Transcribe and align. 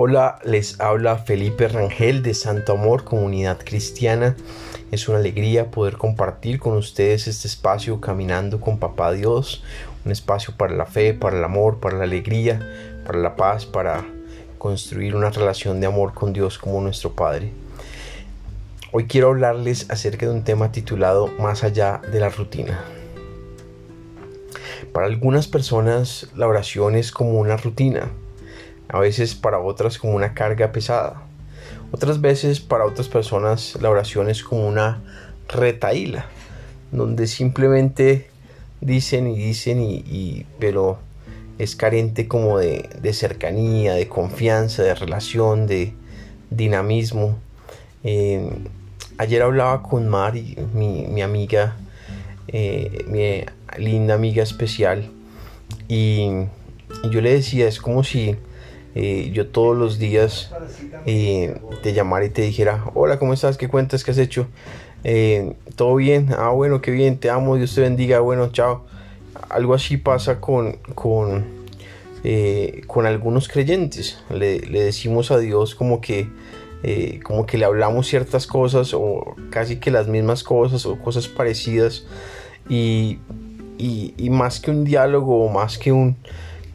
Hola, 0.00 0.38
les 0.44 0.78
habla 0.78 1.18
Felipe 1.18 1.66
Rangel 1.66 2.22
de 2.22 2.32
Santo 2.32 2.74
Amor, 2.74 3.02
Comunidad 3.02 3.58
Cristiana. 3.58 4.36
Es 4.92 5.08
una 5.08 5.18
alegría 5.18 5.72
poder 5.72 5.96
compartir 5.96 6.60
con 6.60 6.76
ustedes 6.76 7.26
este 7.26 7.48
espacio 7.48 8.00
caminando 8.00 8.60
con 8.60 8.78
Papá 8.78 9.10
Dios, 9.10 9.64
un 10.04 10.12
espacio 10.12 10.54
para 10.56 10.76
la 10.76 10.86
fe, 10.86 11.14
para 11.14 11.36
el 11.36 11.42
amor, 11.42 11.80
para 11.80 11.98
la 11.98 12.04
alegría, 12.04 12.60
para 13.04 13.18
la 13.18 13.34
paz, 13.34 13.66
para 13.66 14.06
construir 14.56 15.16
una 15.16 15.30
relación 15.30 15.80
de 15.80 15.88
amor 15.88 16.14
con 16.14 16.32
Dios 16.32 16.58
como 16.58 16.80
nuestro 16.80 17.16
Padre. 17.16 17.50
Hoy 18.92 19.08
quiero 19.08 19.30
hablarles 19.30 19.90
acerca 19.90 20.26
de 20.26 20.32
un 20.32 20.44
tema 20.44 20.70
titulado 20.70 21.26
Más 21.40 21.64
allá 21.64 22.00
de 22.12 22.20
la 22.20 22.28
rutina. 22.28 22.84
Para 24.92 25.06
algunas 25.06 25.48
personas 25.48 26.28
la 26.36 26.46
oración 26.46 26.94
es 26.94 27.10
como 27.10 27.40
una 27.40 27.56
rutina 27.56 28.12
a 28.88 28.98
veces 29.00 29.34
para 29.34 29.58
otras 29.58 29.98
como 29.98 30.14
una 30.14 30.34
carga 30.34 30.72
pesada. 30.72 31.22
Otras 31.90 32.20
veces 32.20 32.60
para 32.60 32.84
otras 32.84 33.08
personas 33.08 33.78
la 33.80 33.90
oración 33.90 34.28
es 34.28 34.42
como 34.42 34.66
una 34.66 35.00
retaíla, 35.48 36.26
donde 36.92 37.26
simplemente 37.26 38.28
dicen 38.80 39.28
y 39.28 39.36
dicen 39.36 39.80
y, 39.80 40.46
pero 40.58 40.98
es 41.58 41.76
carente 41.76 42.28
como 42.28 42.58
de, 42.58 42.88
cercanía, 43.12 43.94
de 43.94 44.08
confianza, 44.08 44.82
de 44.82 44.94
relación, 44.94 45.66
de 45.66 45.92
dinamismo. 46.50 47.38
Eh, 48.04 48.50
ayer 49.16 49.42
hablaba 49.42 49.82
con 49.82 50.08
Mari, 50.08 50.56
mi, 50.72 51.20
amiga, 51.22 51.76
eh, 52.48 53.04
mi 53.08 53.44
linda 53.82 54.14
amiga 54.14 54.42
especial, 54.42 55.10
y 55.88 56.28
yo 57.10 57.20
le 57.20 57.32
decía, 57.32 57.66
es 57.66 57.80
como 57.80 58.04
si 58.04 58.36
eh, 59.00 59.30
yo 59.32 59.46
todos 59.46 59.76
los 59.76 60.00
días 60.00 60.50
eh, 61.06 61.60
te 61.84 61.92
llamara 61.92 62.24
y 62.24 62.30
te 62.30 62.42
dijera, 62.42 62.84
hola, 62.94 63.20
¿cómo 63.20 63.32
estás? 63.32 63.56
¿Qué 63.56 63.68
cuentas? 63.68 64.02
¿Qué 64.02 64.10
has 64.10 64.18
hecho? 64.18 64.48
Eh, 65.04 65.54
¿Todo 65.76 65.94
bien? 65.94 66.30
Ah, 66.36 66.48
bueno, 66.48 66.80
qué 66.80 66.90
bien, 66.90 67.16
te 67.16 67.30
amo, 67.30 67.54
Dios 67.54 67.76
te 67.76 67.80
bendiga, 67.80 68.18
bueno, 68.18 68.50
chao. 68.50 68.86
Algo 69.50 69.74
así 69.74 69.98
pasa 69.98 70.40
con, 70.40 70.78
con, 70.96 71.46
con 72.88 73.06
algunos 73.06 73.46
creyentes. 73.46 74.18
Le, 74.30 74.58
decimos 74.58 75.30
a 75.30 75.38
Dios 75.38 75.76
como 75.76 76.00
que, 76.00 76.28
como 77.22 77.46
que 77.46 77.56
le 77.56 77.66
hablamos 77.66 78.08
ciertas 78.08 78.48
cosas 78.48 78.94
o 78.94 79.36
casi 79.50 79.76
que 79.76 79.92
las 79.92 80.08
mismas 80.08 80.42
cosas 80.42 80.84
o 80.86 80.98
cosas 80.98 81.28
parecidas 81.28 82.04
y, 82.68 83.20
y 83.78 84.28
más 84.30 84.58
que 84.58 84.72
un 84.72 84.82
diálogo 84.84 85.44
o 85.44 85.48
más 85.48 85.78
que 85.78 85.92
un 85.92 86.16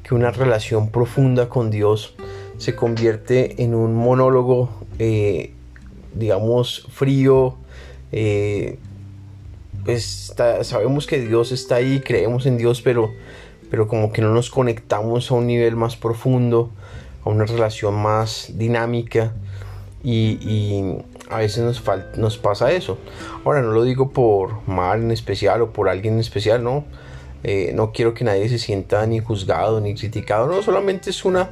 que 0.03 0.13
una 0.13 0.31
relación 0.31 0.89
profunda 0.89 1.49
con 1.49 1.71
Dios 1.71 2.15
se 2.57 2.75
convierte 2.75 3.63
en 3.63 3.73
un 3.73 3.95
monólogo, 3.95 4.69
eh, 4.99 5.53
digamos, 6.13 6.87
frío. 6.91 7.55
Eh, 8.11 8.77
pues 9.85 10.33
sabemos 10.61 11.07
que 11.07 11.19
Dios 11.19 11.51
está 11.51 11.75
ahí, 11.75 12.01
creemos 12.01 12.45
en 12.45 12.57
Dios, 12.57 12.81
pero, 12.81 13.11
pero 13.69 13.87
como 13.87 14.11
que 14.11 14.21
no 14.21 14.33
nos 14.33 14.49
conectamos 14.49 15.31
a 15.31 15.35
un 15.35 15.47
nivel 15.47 15.75
más 15.75 15.95
profundo, 15.95 16.71
a 17.25 17.29
una 17.29 17.45
relación 17.45 17.95
más 17.95 18.51
dinámica. 18.55 19.33
Y, 20.03 20.97
a 21.29 21.37
veces 21.37 21.63
nos, 21.63 21.81
nos 22.17 22.37
pasa 22.37 22.71
eso. 22.73 22.97
Ahora 23.45 23.61
no 23.61 23.71
lo 23.71 23.83
digo 23.83 24.11
por 24.11 24.67
mal 24.67 25.01
en 25.01 25.11
especial 25.11 25.61
o 25.61 25.71
por 25.71 25.89
alguien 25.89 26.15
en 26.15 26.19
especial, 26.19 26.63
no 26.63 26.83
eh, 27.43 27.71
no 27.75 27.91
quiero 27.91 28.13
que 28.13 28.23
nadie 28.23 28.47
se 28.47 28.57
sienta 28.57 29.05
ni 29.05 29.19
juzgado 29.19 29.81
ni 29.81 29.93
criticado, 29.95 30.47
no, 30.47 30.61
solamente 30.61 31.09
es 31.09 31.25
una 31.25 31.49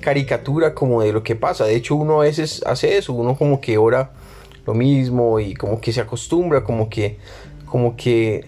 caricatura 0.00 0.74
como 0.74 1.02
de 1.02 1.12
lo 1.12 1.22
que 1.22 1.36
pasa. 1.36 1.64
De 1.64 1.76
hecho, 1.76 1.96
uno 1.96 2.20
a 2.20 2.24
veces 2.24 2.62
hace 2.66 2.96
eso, 2.96 3.12
uno 3.12 3.36
como 3.36 3.60
que 3.60 3.78
ora 3.78 4.12
lo 4.66 4.74
mismo 4.74 5.40
y 5.40 5.54
como 5.54 5.80
que 5.80 5.92
se 5.92 6.00
acostumbra, 6.00 6.64
como 6.64 6.88
que, 6.88 7.18
como 7.66 7.96
que 7.96 8.46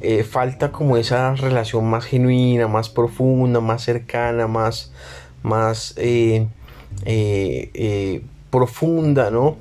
eh, 0.00 0.24
falta 0.24 0.72
como 0.72 0.96
esa 0.96 1.34
relación 1.34 1.88
más 1.88 2.04
genuina, 2.04 2.68
más 2.68 2.88
profunda, 2.88 3.60
más 3.60 3.82
cercana, 3.82 4.46
más, 4.46 4.92
más 5.42 5.94
eh, 5.96 6.46
profunda, 8.50 9.30
¿no? 9.30 9.56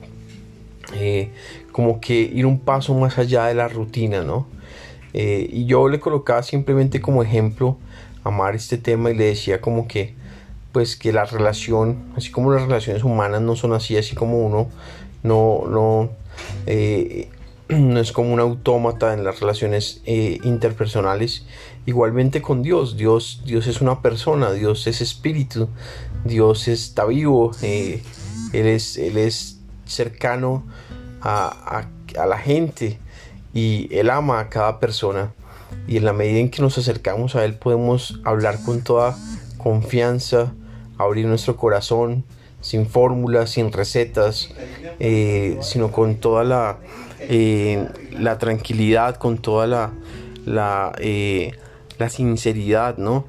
como 1.72 2.02
que 2.02 2.20
ir 2.20 2.46
un 2.46 2.60
paso 2.60 2.94
más 2.94 3.18
allá 3.18 3.46
de 3.46 3.54
la 3.54 3.68
rutina, 3.68 4.22
¿no? 4.24 4.48
Eh, 5.14 5.48
y 5.52 5.66
yo 5.66 5.88
le 5.90 6.00
colocaba 6.00 6.44
simplemente 6.44 7.02
como 7.02 7.24
ejemplo 7.24 7.78
amar 8.24 8.56
este 8.56 8.78
tema 8.78 9.12
y 9.12 9.16
le 9.16 9.26
decía 9.26 9.62
como 9.62 9.88
que 9.88 10.16
pues 10.72 10.96
que 10.96 11.12
la 11.12 11.26
relación, 11.26 12.14
así 12.16 12.32
como 12.32 12.52
las 12.54 12.64
relaciones 12.64 13.04
humanas 13.04 13.42
no 13.42 13.56
son 13.56 13.74
así, 13.74 13.98
así 13.98 14.16
como 14.16 14.46
uno 14.46 14.68
no, 15.24 15.64
no, 15.68 16.10
eh, 16.66 17.30
no 17.70 18.00
es 18.00 18.12
como 18.12 18.34
un 18.34 18.40
autómata 18.40 19.14
en 19.14 19.24
las 19.24 19.40
relaciones 19.40 20.02
eh, 20.06 20.40
interpersonales, 20.44 21.46
igualmente 21.86 22.42
con 22.42 22.62
Dios, 22.62 22.98
Dios, 22.98 23.42
Dios 23.46 23.68
es 23.68 23.82
una 23.82 24.02
persona, 24.02 24.52
Dios 24.52 24.88
es 24.88 25.02
espíritu, 25.02 25.70
Dios 26.24 26.68
está 26.68 27.06
vivo, 27.06 27.52
él, 27.62 28.02
es, 28.54 28.98
él 28.98 29.18
es 29.18 29.60
cercano 29.86 30.64
a, 31.22 31.48
a, 32.18 32.22
a 32.22 32.26
la 32.26 32.38
gente, 32.38 33.00
y 33.54 33.88
Él 33.96 34.10
ama 34.10 34.40
a 34.40 34.50
cada 34.50 34.80
persona 34.80 35.34
y 35.88 35.98
en 35.98 36.06
la 36.06 36.14
medida 36.14 36.40
en 36.40 36.50
que 36.50 36.62
nos 36.62 36.78
acercamos 36.78 37.36
a 37.36 37.46
Él 37.46 37.56
podemos 37.56 38.20
hablar 38.24 38.62
con 38.64 38.82
toda 38.82 39.18
confianza, 39.58 40.54
abrir 40.98 41.26
nuestro 41.26 41.56
corazón 41.56 42.24
sin 42.62 42.88
fórmulas, 42.88 43.52
sin 43.52 43.72
recetas, 43.72 44.50
eh, 45.00 45.58
sino 45.62 45.92
con 45.92 46.16
toda 46.16 46.44
la, 46.44 46.78
eh, 47.22 47.88
la 48.12 48.38
tranquilidad, 48.38 49.16
con 49.16 49.38
toda 49.38 49.68
la, 50.46 50.92
eh, 51.00 51.54
la 51.98 52.10
sinceridad, 52.10 52.98
¿no? 52.98 53.26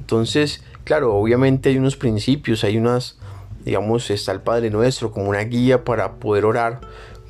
Entonces, 0.00 0.62
claro, 0.84 1.14
obviamente 1.14 1.68
hay 1.68 1.78
unos 1.78 1.96
principios, 1.96 2.64
hay 2.64 2.78
unas, 2.78 3.18
digamos, 3.64 4.10
está 4.10 4.32
el 4.32 4.40
Padre 4.40 4.70
Nuestro 4.70 5.12
como 5.12 5.28
una 5.28 5.40
guía 5.40 5.84
para 5.84 6.14
poder 6.14 6.44
orar, 6.44 6.80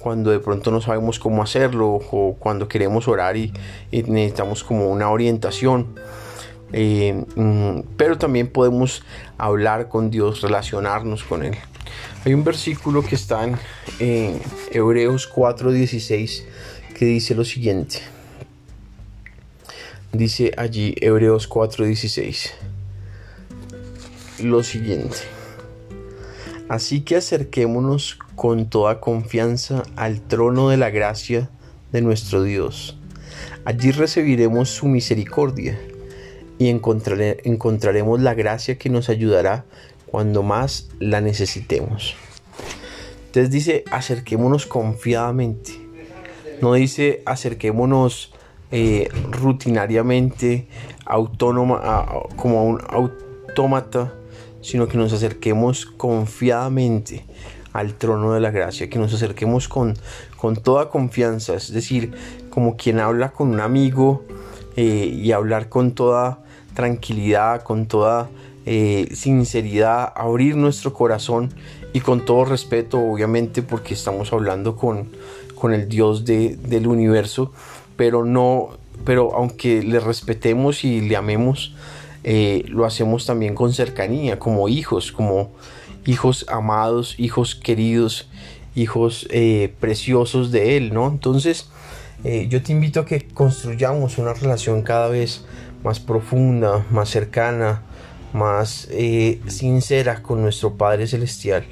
cuando 0.00 0.31
de 0.31 0.41
pronto 0.41 0.71
no 0.71 0.81
sabemos 0.81 1.19
cómo 1.19 1.43
hacerlo 1.43 2.00
o 2.11 2.37
cuando 2.38 2.66
queremos 2.66 3.06
orar 3.06 3.37
y, 3.37 3.53
necesitamos 3.93 4.65
como 4.65 4.91
una 4.91 5.11
orientación. 5.11 5.94
Eh, 6.72 7.25
mm, 7.37 7.81
pero 7.97 8.16
también 8.19 8.49
podemos 8.49 9.03
hablar 9.38 9.88
con 9.88 10.11
Dios, 10.11 10.41
relacionarnos 10.41 11.22
con 11.25 11.44
Él. 11.44 11.56
Hay 12.25 12.34
un 12.34 12.44
versículo 12.44 13.03
que 13.03 13.15
está 13.15 13.44
en 13.99 14.41
Hebreos 14.72 15.31
4:16 15.33 16.44
que 16.94 17.05
dice 17.05 17.34
lo 17.34 17.44
siguiente. 17.44 17.99
Dice 20.12 20.53
allí 20.56 20.94
Hebreos 21.00 21.49
4:16 21.49 22.53
lo 24.43 24.62
siguiente. 24.62 25.39
Así 26.70 27.00
que 27.00 27.16
acerquémonos 27.16 28.16
con 28.36 28.70
toda 28.70 29.00
confianza 29.00 29.82
al 29.97 30.20
trono 30.20 30.69
de 30.69 30.76
la 30.76 30.91
gracia 30.91 31.50
de 31.91 32.00
nuestro 32.00 32.44
Dios. 32.44 32.97
Allí 33.64 33.91
recibiremos 33.91 34.69
su 34.70 34.86
misericordia 34.86 35.81
y 36.60 36.69
encontraremos 36.69 38.20
la 38.20 38.34
gracia 38.34 38.78
que 38.78 38.88
nos 38.88 39.08
ayudará 39.08 39.64
cuando 40.06 40.44
más 40.44 40.88
la 41.00 41.20
necesitemos. 41.20 42.14
Entonces 43.26 43.50
dice, 43.50 43.84
acerquémonos 43.91 44.66
confiadamente. 44.66 45.72
No 46.62 46.75
dice, 46.75 47.25
acerquémonos 47.26 48.32
eh, 48.70 49.08
rutinariamente, 49.32 50.69
autónoma, 51.05 52.06
como 52.37 52.61
a 52.61 52.62
un 52.62 52.81
autómata 52.88 54.14
sino 54.62 54.88
que 54.88 54.96
nos 54.96 55.12
acerquemos 55.12 55.86
confiadamente 55.86 57.24
al 57.72 57.94
trono 57.94 58.32
de 58.32 58.40
la 58.40 58.50
gracia, 58.50 58.90
que 58.90 58.98
nos 58.98 59.14
acerquemos 59.14 59.68
con, 59.68 59.96
con 60.36 60.56
toda 60.56 60.88
confianza, 60.88 61.54
es 61.54 61.72
decir, 61.72 62.12
como 62.50 62.76
quien 62.76 62.98
habla 62.98 63.30
con 63.30 63.48
un 63.48 63.60
amigo 63.60 64.24
eh, 64.76 65.06
y 65.12 65.32
hablar 65.32 65.68
con 65.68 65.92
toda 65.92 66.40
tranquilidad, 66.74 67.62
con 67.62 67.86
toda 67.86 68.28
eh, 68.66 69.08
sinceridad, 69.14 70.12
abrir 70.14 70.56
nuestro 70.56 70.92
corazón 70.92 71.50
y 71.92 72.00
con 72.00 72.24
todo 72.24 72.44
respeto, 72.44 73.00
obviamente, 73.00 73.62
porque 73.62 73.94
estamos 73.94 74.32
hablando 74.32 74.76
con, 74.76 75.08
con 75.54 75.72
el 75.72 75.88
Dios 75.88 76.24
del 76.24 76.86
universo, 76.86 77.52
pero 77.96 78.24
no, 78.24 78.70
pero 79.04 79.34
aunque 79.34 79.82
le 79.82 80.00
respetemos 80.00 80.84
y 80.84 81.00
le 81.00 81.16
amemos, 81.16 81.74
eh, 82.25 82.64
lo 82.69 82.84
hacemos 82.84 83.26
también 83.26 83.55
con 83.55 83.72
cercanía, 83.72 84.38
como 84.38 84.69
hijos, 84.69 85.12
como 85.12 85.50
hijos 86.06 86.46
amados, 86.49 87.14
hijos 87.19 87.55
queridos, 87.55 88.28
hijos 88.75 89.26
eh, 89.31 89.75
preciosos 89.81 90.50
de 90.50 90.76
Él, 90.76 90.93
¿no? 90.93 91.08
Entonces, 91.08 91.70
eh, 92.25 92.46
yo 92.49 92.62
te 92.62 92.72
invito 92.72 93.00
a 93.00 93.06
que 93.06 93.26
construyamos 93.26 94.19
una 94.19 94.34
relación 94.34 94.82
cada 94.82 95.08
vez 95.08 95.44
más 95.82 95.99
profunda, 95.99 96.84
más 96.90 97.08
cercana, 97.08 97.82
más 98.32 98.88
sincera 99.49 100.22
con 100.22 100.43
nuestro 100.43 100.75
Padre 100.75 101.06
Celestial. 101.06 101.64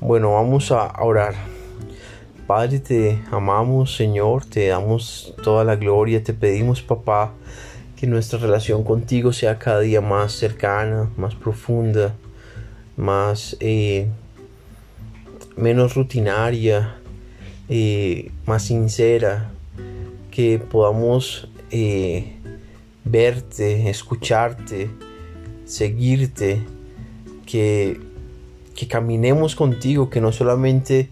Bueno, 0.00 0.32
vamos 0.32 0.72
a 0.72 0.92
orar. 1.02 1.34
Padre, 2.46 2.78
te 2.78 3.20
amamos, 3.32 3.96
Señor, 3.96 4.44
te 4.44 4.68
damos 4.68 5.34
toda 5.42 5.64
la 5.64 5.74
gloria, 5.74 6.22
te 6.22 6.32
pedimos, 6.32 6.80
papá, 6.80 7.32
que 7.96 8.06
nuestra 8.06 8.38
relación 8.38 8.84
contigo 8.84 9.32
sea 9.32 9.58
cada 9.58 9.80
día 9.80 10.02
más 10.02 10.32
cercana, 10.32 11.10
más 11.16 11.34
profunda, 11.34 12.14
más 12.96 13.56
eh, 13.60 14.06
menos 15.56 15.94
rutinaria, 15.94 16.96
eh, 17.70 18.30
más 18.44 18.64
sincera, 18.64 19.50
que 20.30 20.58
podamos 20.58 21.48
eh, 21.70 22.36
verte, 23.04 23.88
escucharte, 23.88 24.90
seguirte, 25.64 26.60
que, 27.46 27.98
que 28.74 28.88
caminemos 28.88 29.56
contigo, 29.56 30.10
que 30.10 30.20
no 30.20 30.32
solamente 30.32 31.08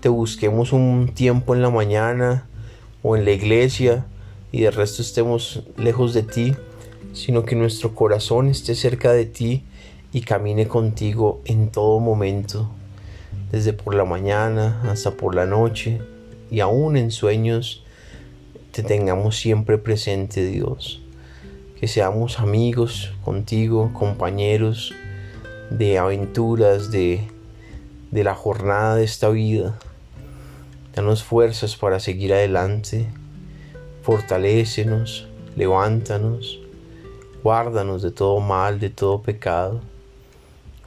te 0.00 0.08
busquemos 0.08 0.72
un 0.72 1.12
tiempo 1.14 1.54
en 1.54 1.60
la 1.60 1.68
mañana 1.68 2.46
o 3.02 3.16
en 3.16 3.26
la 3.26 3.32
iglesia 3.32 4.06
y 4.52 4.60
de 4.60 4.70
resto 4.70 5.02
estemos 5.02 5.64
lejos 5.76 6.14
de 6.14 6.22
ti, 6.22 6.54
sino 7.12 7.44
que 7.44 7.56
nuestro 7.56 7.94
corazón 7.94 8.48
esté 8.48 8.74
cerca 8.74 9.12
de 9.12 9.24
ti 9.24 9.64
y 10.12 10.20
camine 10.20 10.68
contigo 10.68 11.40
en 11.44 11.70
todo 11.70 11.98
momento, 11.98 12.70
desde 13.50 13.72
por 13.72 13.94
la 13.94 14.04
mañana 14.04 14.80
hasta 14.84 15.12
por 15.12 15.34
la 15.34 15.46
noche 15.46 16.00
y 16.50 16.60
aún 16.60 16.96
en 16.96 17.10
sueños 17.10 17.82
te 18.70 18.82
tengamos 18.82 19.36
siempre 19.36 19.78
presente 19.78 20.44
Dios. 20.44 21.02
Que 21.80 21.88
seamos 21.88 22.38
amigos 22.38 23.12
contigo, 23.24 23.92
compañeros 23.92 24.94
de 25.70 25.98
aventuras, 25.98 26.92
de, 26.92 27.26
de 28.12 28.22
la 28.22 28.36
jornada 28.36 28.96
de 28.96 29.04
esta 29.04 29.30
vida 29.30 29.78
Danos 30.94 31.24
fuerzas 31.24 31.74
para 31.76 32.00
seguir 32.00 32.34
adelante. 32.34 33.06
Fortalécenos, 34.02 35.28
levántanos, 35.54 36.58
guárdanos 37.42 38.02
de 38.02 38.10
todo 38.10 38.40
mal, 38.40 38.80
de 38.80 38.90
todo 38.90 39.22
pecado. 39.22 39.80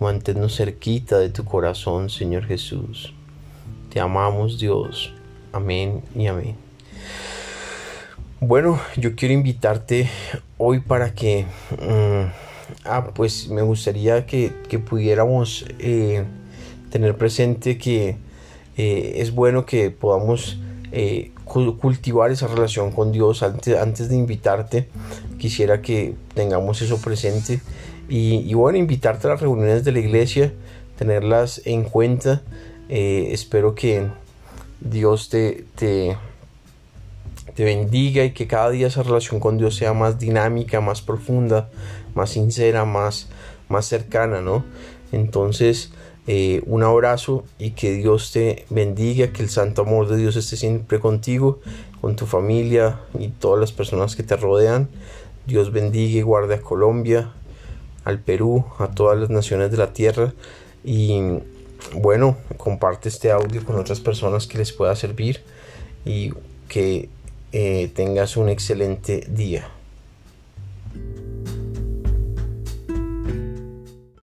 Manténnos 0.02 0.58
cerquita 0.58 1.18
de 1.20 1.30
tu 1.30 1.46
corazón, 1.46 2.10
Señor 2.10 2.46
Jesús. 2.46 3.14
Te 3.90 4.02
amamos, 4.02 4.60
Dios. 4.60 5.14
Amén 5.54 6.04
y 6.14 6.28
amén. 6.28 6.58
Bueno, 8.42 8.82
yo 8.98 9.16
quiero 9.16 9.34
invitarte 9.34 10.10
hoy 10.58 10.82
para 10.82 11.14
que... 11.14 11.46
Mm, 11.80 12.30
ah, 12.84 13.12
pues 13.16 13.48
me 13.48 13.62
gustaría 13.62 14.26
que, 14.26 14.52
pudiéramos 14.90 15.66
eh, 15.80 16.26
tener 16.92 17.18
presente 17.18 17.78
que 17.78 18.18
eh, 18.76 19.14
es 19.16 19.34
bueno 19.34 19.66
que 19.66 19.90
podamos 19.90 20.58
eh, 20.92 21.32
cultivar 21.46 22.32
esa 22.32 22.48
relación 22.48 22.92
con 22.92 23.12
Dios. 23.12 23.44
Antes, 23.44 23.78
antes 23.78 24.10
de 24.10 24.16
invitarte, 24.16 24.90
quisiera 25.38 25.82
que 25.82 26.16
tengamos 26.34 26.82
eso 26.82 27.02
presente. 27.02 27.62
Y, 28.08 28.54
bueno, 28.54 28.78
invitarte 28.78 29.28
a 29.28 29.32
las 29.32 29.42
reuniones 29.42 29.84
de 29.84 29.92
la 29.92 30.00
iglesia, 30.00 30.54
tenerlas 30.98 31.62
en 31.66 31.84
cuenta. 31.84 32.44
Eh, 32.88 33.30
espero 33.32 33.74
que 33.74 34.08
Dios 34.80 35.30
te, 35.30 35.66
te, 35.76 36.16
te 37.56 37.64
bendiga 37.64 38.24
y 38.24 38.32
que 38.32 38.46
cada 38.46 38.70
día 38.70 38.88
esa 38.88 39.02
relación 39.02 39.40
con 39.40 39.58
Dios 39.58 39.76
sea 39.76 39.94
más 39.94 40.20
dinámica, 40.20 40.82
más 40.82 41.02
profunda, 41.02 41.70
más 42.14 42.30
sincera, 42.30 42.86
más, 42.86 43.28
más 43.70 43.88
cercana, 43.88 44.42
¿no? 44.42 44.64
Entonces, 45.12 45.92
eh, 46.28 46.64
un 46.66 46.84
abrazo 46.84 47.44
y 47.60 47.72
que 47.72 47.94
Dios 47.94 48.32
te 48.32 48.66
bendiga, 48.70 49.32
que 49.32 49.44
el 49.44 49.50
santo 49.50 49.84
amor 49.84 50.08
de 50.08 50.18
Dios 50.18 50.36
esté 50.36 50.58
siempre 50.58 51.00
contigo, 51.00 51.60
con 52.02 52.16
tu 52.16 52.26
familia 52.26 53.00
y 53.20 53.28
todas 53.28 53.60
las 53.60 53.72
personas 53.72 54.16
que 54.16 54.24
te 54.24 54.36
rodean. 54.36 54.90
Dios 55.46 55.72
bendiga 55.72 56.20
y 56.20 56.22
guarde 56.22 56.56
a 56.56 56.62
Colombia, 56.62 57.32
al 58.04 58.20
Perú, 58.20 58.66
a 58.80 58.88
todas 58.88 59.20
las 59.20 59.30
naciones 59.30 59.72
de 59.72 59.78
la 59.78 59.94
tierra 59.94 60.34
y 60.84 61.40
bueno, 61.94 62.38
comparte 62.58 63.10
este 63.10 63.32
audio 63.32 63.64
con 63.64 63.78
otras 63.78 64.00
personas 64.00 64.48
que 64.48 64.58
les 64.58 64.72
pueda 64.72 64.96
servir 64.96 65.44
y 66.06 66.34
que 66.68 67.10
eh, 67.52 67.92
tengas 67.94 68.38
un 68.38 68.50
excelente 68.50 69.26
día. 69.30 69.70